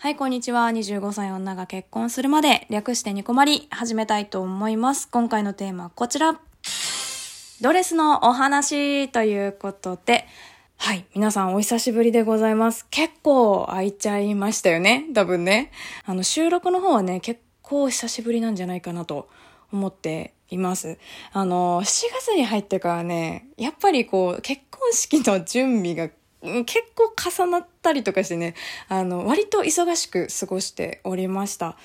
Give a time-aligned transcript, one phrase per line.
[0.00, 0.68] はい、こんにちは。
[0.68, 5.08] 25歳女が結婚するまで、略してニコマリ、始めたいと思います。
[5.08, 6.40] 今回のテーマはこちら。
[7.60, 10.24] ドレスのお話ということで、
[10.76, 12.86] はい、皆さんお久しぶりでございます。
[12.90, 15.04] 結構空いちゃいましたよね。
[15.12, 15.72] 多分ね。
[16.04, 19.28] あの、収録の方はね、結構久しぶりなんじゃないかなと
[19.72, 20.96] 思っています。
[21.32, 26.08] あの、7月に入ってからね、やっぱりこう、結婚式の準備が
[26.40, 27.12] 結構
[27.44, 28.54] 重なったりとかしてね、
[28.88, 31.76] あの、割と忙しく過ごしておりました。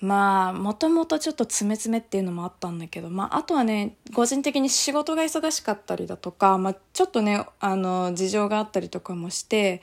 [0.00, 9.82] まあ、もともとちょっと詰め詰めっていうのもあったんだけど、まあ、あとはね、個人的に仕事が忙しかったりだとか、まあ、ちょっとね、あの、事情があったりとかもして、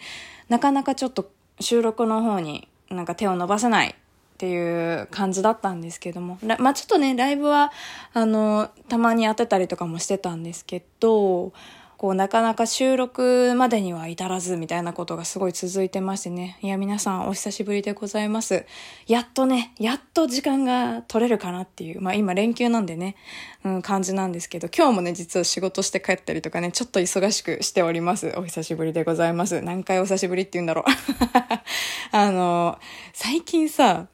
[0.49, 3.93] なかなかちょっと収録の方になんか手を伸ばせないっ
[4.37, 7.71] ていう感じだったんですけども、まあ、ちょっとね、ライブは、
[8.13, 11.53] あの、たまにやってたりとかもしてたんですけど、
[11.97, 16.59] こう、なかなか収録までには至らずみたいなことがすごい続いてましてね。
[16.61, 18.65] いや、皆さんお久しぶりでございます。
[19.07, 23.15] やっとね、やっと時間が取れるかなっていう、まあ今連休なんでね、
[23.63, 28.31] うん、感じなんですけど、今日もね、実は仕事して帰ったりとかね、ちょっと忙しくしております。
[28.37, 29.61] お久しぶりでございます。
[29.63, 30.85] 何回お久しぶりって言うんだろう。
[32.15, 32.77] あの、
[33.13, 34.05] 最近さ、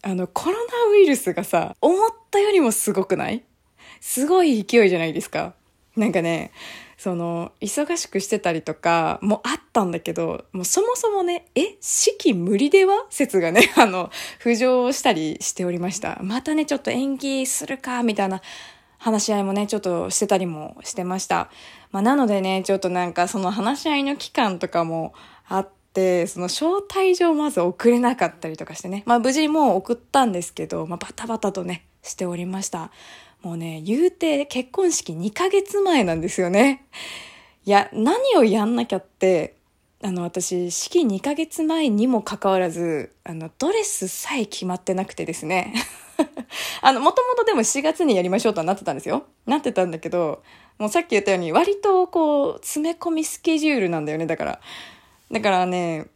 [0.00, 3.42] あの、コロナウイルスがさ、思ったよりもすごくない？
[4.00, 5.52] すごい勢いじゃないですか。
[5.96, 6.50] なんかね、
[7.06, 13.06] その、忙しくしてたりとかもあったんだけど、もうそもそもね、え、式無理では？
[13.10, 14.10] 説がね、 あの、
[14.42, 16.18] 浮上したりしておりました。
[16.20, 18.42] またね、ちょっと延期するか、みたいな
[18.98, 21.48] 話し合いもね、ちょっとしてたりもしてました。
[21.92, 25.14] まあ、なのでね、ちょっとなんかその話し合いの期間とかも
[25.46, 29.04] あって、その招待状まず送れなかったりとかしてね。
[29.06, 32.90] まあ無事もう送ったんですけど、まあバタバタとね、しておりました。
[33.46, 36.84] もうね、言うて結婚式2ヶ月前なんですよね。
[37.64, 39.54] いや、何をやんなきゃって、
[40.02, 45.74] あの、私、式2ヶ月前にもかかわらず、あの、ドレスさえ決まってなくてですね。
[46.82, 49.26] あの、もともとでも4月にやりましょうとはなってたんですよ。
[49.46, 50.42] なってたんだけど、
[50.78, 54.60] もうさっき言ったように、割とこう、詰め込みスケジュールなんだよね、だから。
[55.30, 56.08] だからね、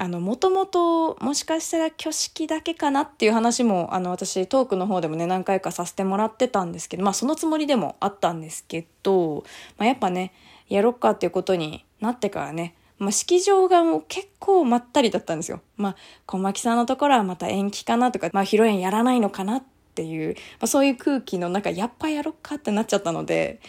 [0.00, 9.44] あの、もともと、もしかしたら挙式だけかなっていう話も、あの、私、トークの方でもね、何回かさせてもらってたんですけど、まあ、そのつもりでもあったんですけど、
[9.76, 10.32] まあ、やっぱね、
[10.70, 15.60] やろっかっていうことになってからね、まあ、式場がもう結構まったりだったんですよ。
[15.76, 19.62] まあ、小牧さんのところはまた延期かなとか、まあ、披露宴やらないのかなっ
[19.94, 23.60] ていう、まあ、そういう空気の中、やっぱやろっかってなっちゃったので、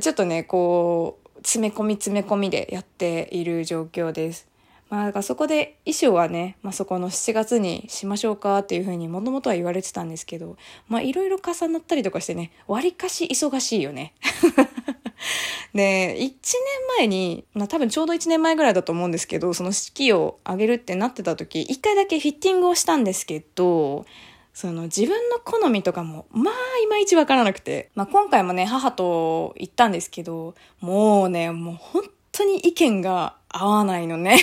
[0.00, 4.48] ちょっとね、こう、詰め込み詰め込みでやっている状況です。
[4.90, 10.56] まあ、だからそこで衣装はね、まあ、そこの7月にしましょうかっていうふうにもともとは言われてたんですけど、
[10.88, 14.14] まあ、いろいろ重なったりとかしてね、割かし忙しいよね。
[15.74, 16.32] で、1年
[16.98, 24.06] 前に、まあ、多分ちょうど1年前ぐらいだと思うんですけど、その式を挙げるってなってた時、1回だけフィッティングをしたんですけど、
[24.54, 27.90] その自分の好みとかも、まあ、いまいちわからなくて。
[27.94, 32.02] まあ、今回もね、母と行ったんですけど、もうね、もう本
[32.38, 34.38] 当に意見が合わないのね。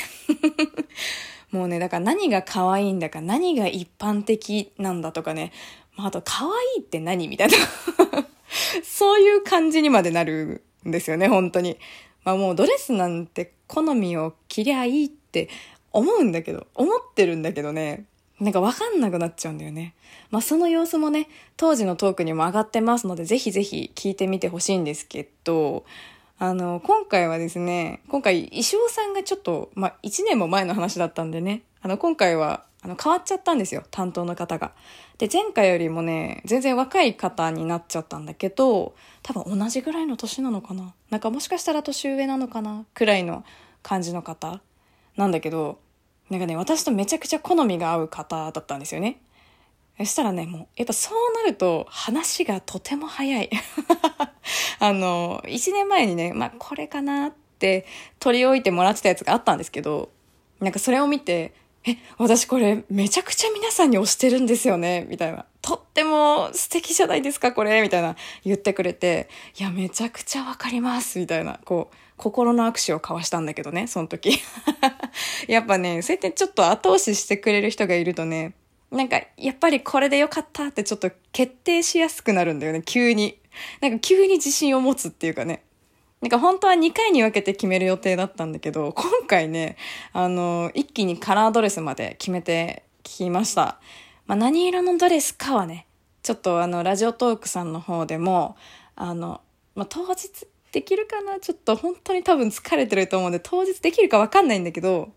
[1.51, 5.51] もうね、だから何が可愛いんだか、何が一般的なんだとかね、
[5.95, 7.55] まあ、あと可愛いって何みたいな。
[8.83, 11.77] そういう感じにまでなるんですよね、本当に。
[12.23, 15.49] まあもうドレスなんて好みを着りゃいいって
[15.91, 18.05] 思うんだけど、思ってるんだけどね、
[18.39, 19.93] なんかわかんなくなっちゃうんだよね。
[20.31, 25.85] まあその様子もね、当時のトークにも上がってますので、ぜひぜひ聞いてみてほしいんですけど、
[26.37, 34.73] あの、今回はですね、今回衣装さんがちょっと、まあ1年も前の話だったんでね、あの今回はあの変わっちゃったんですよ、担当の方が。
[35.17, 43.45] で、前回よりもね、全然若い方になっちゃったんだけど、多分同じぐらいの年なのかななんかもしかしたら年上なのかなくらいの
[43.81, 44.61] 感じの方
[45.15, 45.79] なんだけど、
[46.29, 49.21] なんかね、私とめちゃくちゃ好みが合う方だったんですよね。
[49.97, 53.49] そしたらね、もう、やっぱそうなると話がとても早い。
[54.87, 57.85] あの、1年前にね、まあこれかなって
[58.19, 60.09] 取り置いてもらってたやつがあったんですけど、
[60.59, 61.53] なんかそれを見て、
[61.87, 65.45] え、私これめちゃくちゃ皆さんに推してるんですよね、みたいな。
[65.61, 69.29] とっても素敵じゃないですか、これ、みたいな言ってくれて、
[69.59, 74.39] いや、めちゃくちゃわかります、みたいな、こう、心の握手を交わしたんだけどね、その時。
[75.47, 78.53] やっぱね、そうやってちょっと後押ししてくれる人がいるとね、
[78.91, 83.37] なんか、やっぱりこれでよかったってちょっと決定しやすくなるんだよね、急に。
[83.81, 85.63] なんか急に自信を持つっていうかね。
[86.21, 89.77] なんか本当は2回に分けて決める予定だったんだけど、今回ね、
[90.13, 93.79] あの、一気にカラードレスまで決めてきました。
[94.25, 95.85] まあ、何色のドレスかはね、
[96.23, 98.55] ちょっとあの、ラジオトークさんの方でも、
[98.95, 99.41] あの、
[99.75, 100.29] まあ、当日
[100.71, 101.39] できるかな？
[101.39, 105.11] ちょっと本当に多分疲れてると思うんで、当日できるか分かんないんだけど、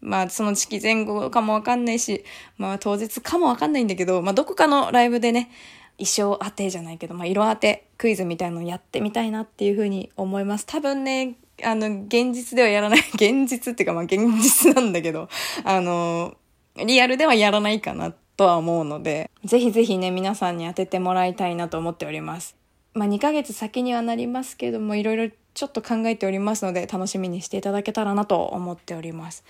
[0.00, 2.24] まあその時期前後かもわかんないし、
[2.58, 5.50] まあ当日かもわかんないんだけど、まあどこかのライブでね、
[5.98, 10.66] 衣装当てじゃないけど、まあ色当てクイズみたいなのやってみたいなっていうふうに思います。
[10.66, 15.28] 多分ね、あの、現実ではやらない、 現実っていうかまあ現実なんだけど、
[15.64, 16.34] あの、
[16.76, 22.56] リアルではやらないかなとは思うので、ぜひぜひね、皆さんに当ててもらいたいなと思っております。
[22.94, 29.44] まあ2ヶ月先にはなりますけども、いろいろちょっと考えておりますので、楽しみにしていただけたらなと思っております。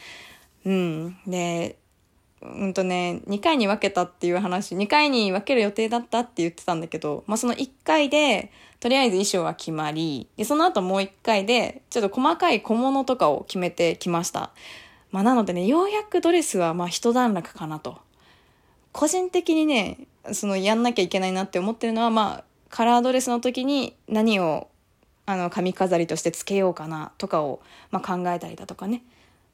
[0.66, 1.16] うん。
[1.26, 1.76] で、
[2.44, 14.50] うんとね、2回に分けたっていう話、2回に分ける予定だったって言ってたんだけど、まあその1回で、とりあえず衣装は決まり、で、その後もう1回で、ちょっと細かい小物とかを決めてきました。
[15.10, 17.98] まあなのでね、ようやくドレスはま一段落かなと。
[18.92, 24.68] 個人的にね、そのやんなきゃいけないなって思ってるのは、まあ、カラードレスの時に何を
[25.26, 29.02] あの髪飾りとしてつけようかなとかを、まあ、考えたりだとかね。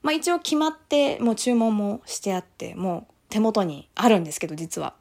[0.02, 4.94] まあ一応決まってもう注文もしてあってもう手元にあるんですけど実は。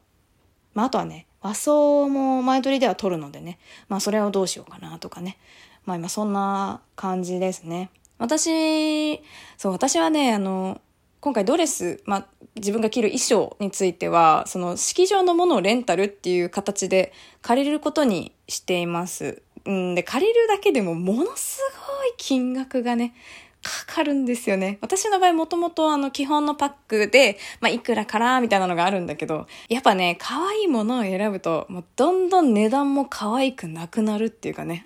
[0.74, 3.58] まああとはね和装も前撮りでは撮るのでね
[3.88, 5.38] まあそれをどうしようかなとかね。
[5.84, 7.90] まあ今そんな感じですね。
[8.18, 9.16] 私、
[9.56, 10.80] そう私はねあの
[11.20, 12.26] 今回ドレス、まあ、
[12.56, 17.12] 自分が着る衣装については、その式場のものをレンタルっていう形で
[17.42, 19.42] 借りることにしています。
[19.66, 23.12] うんで、借りるだけでもものすごい金額がね、
[23.62, 24.78] かかるんですよね。
[24.80, 34.84] 私の場合もともとあの基本のパックで、まあいくらからみたいなのがあるんだけど、やっぱね、可愛いものを選ぶと、もうどんどん値段も可愛くなくなるっていうかね。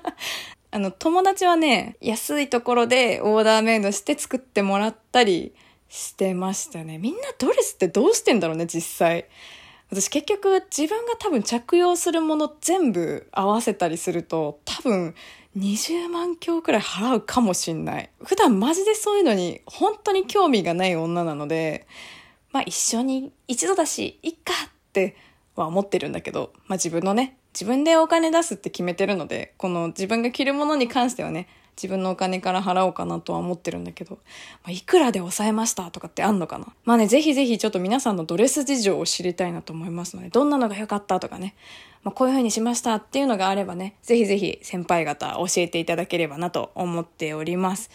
[0.70, 5.54] あの、友達はね、安いところでオーダーメイドして作ってもらったり
[5.88, 6.98] してましたね。
[6.98, 9.26] みんなドレスってどうしてんだろうね、実際。
[9.92, 15.14] 私結局自分が多分着用するもの全部合わせたりすると多分
[15.56, 18.10] 20万強くらい払うかもしんない。
[18.24, 21.86] 普段マジでそういうのに本当に興味がない女なので、
[22.52, 25.16] まあ一緒に一度だし、いっかって
[25.54, 34.20] は思ってるんだけど、まあ自分のね、自分でお金出すって決めてるので、この自分が着るものに関してはね、自分のお金から払おうかなとは思ってるんだけど、ま
[34.68, 36.66] あ、いくらで抑えましたとかってあんのかな？
[36.84, 41.54] まあね、ぜひぜひちょっと皆さんのドレス事情を知りたいなと思いますので、どんなのが良かったとかね、
[42.02, 47.90] まあ、こういう風にしましたっていうのがあればね、ぜひぜひ先輩方教えていただければなと思っております。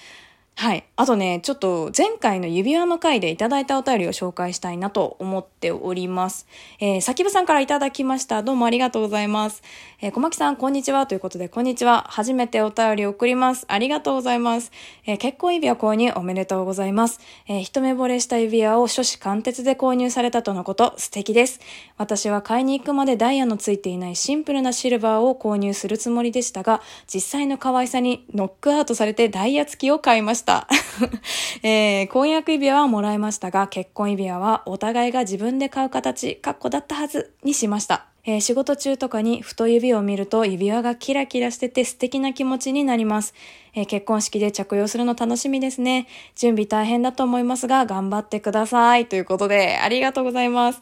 [0.59, 0.85] はい。
[0.95, 6.47] あとね、ちょっと前回の指輪の回でいただいたお便りを紹介したいなと思っております。
[6.79, 8.41] えー、さきぶさんからいただきました。
[8.41, 9.61] どうもありがとうございます。
[10.01, 11.05] えー、小牧さん、こんにちは。
[11.05, 12.07] ということで、こんにちは。
[12.09, 13.65] 初めてお便りを送ります。
[13.67, 14.71] ありがとうございます。
[15.05, 17.19] えー、結婚指輪購入おめでとうございます。
[17.47, 21.59] えー、一目惚れした指輪を初子貫徹で購入されたとのこと、素敵です。
[21.97, 30.46] 私は買いに行くまでダイヤのついていないシンプルなシルバーを購入するつもりでしたが、実際の可愛さにノックアウトされてダイヤ付きを買いました。。
[31.63, 38.05] えー、婚約指輪はもらいましたが、結婚指輪はお互いが自分で買う形、カッコだったはずにしました。
[38.23, 43.33] えー、仕事中とかにふと指を見ると指輪がキラキラしてて素敵な気持ちになります。
[43.73, 46.07] えー、結婚式で着用するの楽しみですね。
[46.35, 49.05] 準備大変だと思いますが、頑張ってください。
[49.07, 50.81] ということで、ありがとうございます。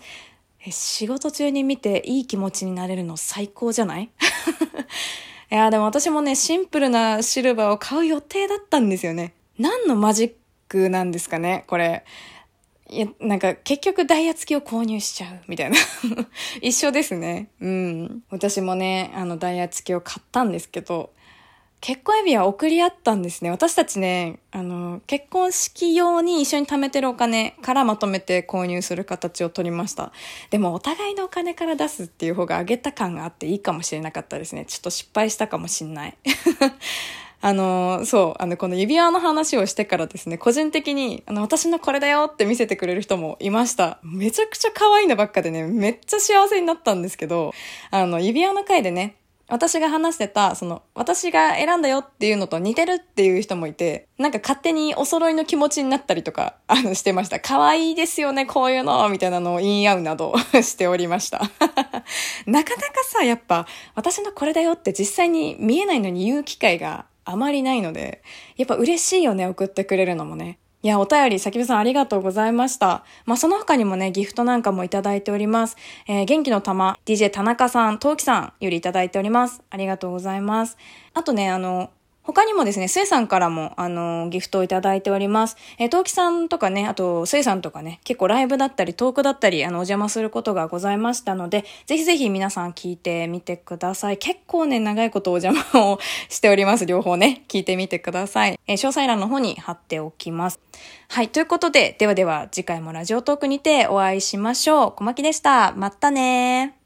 [0.65, 4.09] え仕事中に見ていい気持ちになれるの最高じゃない？
[5.51, 9.33] いや、でも私もね、シンプルなシルバーを買う予定だったんですよね。
[9.57, 10.34] 何のマジッ
[10.68, 12.06] クなんですかねこれ。
[12.90, 15.78] いや、なんか結局ダイヤ付きを購入しちゃうみたいな
[16.62, 17.50] 一緒ですね。
[17.59, 18.24] うん。
[18.30, 21.12] 私もね、あのダイヤ付きを買ったんですけど、
[21.81, 23.52] 結婚指輪送り合ったんですね。
[23.52, 30.12] 私たちね、あの、結婚式用に一緒に貯めてるお金からまとめて購入する形を取りました。
[30.50, 34.66] でもお互いのお金から出すっていう方が上げた感があっていいかもしれなかったですね。
[34.66, 36.18] ちょっと失敗したかもしんない。
[37.42, 43.99] あの、そう、あの、この指輪の話をしてからですね、個人的に、あの、私のこれだよって見せてくれる人もいました。
[44.04, 47.54] めちゃくちゃ可愛いのばっかでね、めっちゃ幸せになったんですけど、
[47.92, 57.39] あの、指輪の回でね、私が話してた、その、私が選んだよっていうのと似てるっていう人もいて、なんか勝手にお揃いの気持ちになったりとか、あの、してました。
[57.39, 61.39] 可愛いですよね、こういうの、みたいなのを言い合うなど しておりました。
[62.47, 68.23] なかなかさ、やっぱ、私のこれだよって実際に見えないのに言う機会があまりないので、
[68.55, 70.59] やっぱ嬉しいよね、送ってくれるのもね。
[70.85, 73.03] いや、お便り、さきぶさんありがとうございました。
[73.25, 75.77] まあ、その他にもね、ギフトなんかもいただいております。
[76.07, 79.63] えー、元気の玉、DJ 田中さん、陶器さんよりいただいております。
[79.71, 80.77] ありがとうございます。
[81.15, 81.89] あとね、あの、
[82.25, 85.57] 他にもですね、スエさんからも、あの、ギフトをいただいております。
[85.77, 94.17] えー、トウキさんとかね、あと、スエさんとかね、結構ライブだったり、トークだったり、あの、お邪魔することがございましたので、ぜひぜひ皆さん聞いてみてください。
[94.17, 96.87] 結構ね、長いことお邪魔をしております。
[96.87, 98.59] 両方ね、聞いてみてください。
[98.65, 100.59] えー、詳細欄の方に貼っておきます。
[101.09, 104.91] はい、ということで、ではでは、次回もラジオトークにてお会いしましょう。
[104.94, 105.73] 小牧でした。
[105.77, 106.84] またねー